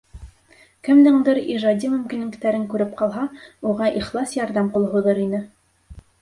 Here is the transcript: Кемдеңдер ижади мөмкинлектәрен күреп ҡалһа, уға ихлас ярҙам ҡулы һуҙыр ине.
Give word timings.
Кемдеңдер 0.85 1.39
ижади 1.55 1.91
мөмкинлектәрен 1.95 2.63
күреп 2.71 2.95
ҡалһа, 3.03 3.27
уға 3.73 3.91
ихлас 4.01 4.35
ярҙам 4.39 4.73
ҡулы 4.79 4.91
һуҙыр 4.97 5.23
ине. 5.27 5.45